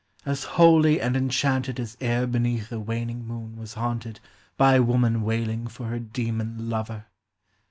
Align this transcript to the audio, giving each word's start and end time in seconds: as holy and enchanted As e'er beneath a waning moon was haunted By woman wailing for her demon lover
as 0.25 0.43
holy 0.57 0.99
and 0.99 1.15
enchanted 1.15 1.79
As 1.79 1.95
e'er 2.01 2.25
beneath 2.25 2.71
a 2.71 2.79
waning 2.79 3.23
moon 3.23 3.55
was 3.55 3.75
haunted 3.75 4.19
By 4.57 4.79
woman 4.79 5.21
wailing 5.21 5.67
for 5.67 5.85
her 5.89 5.99
demon 5.99 6.71
lover 6.71 7.05